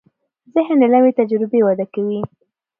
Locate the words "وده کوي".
1.63-2.19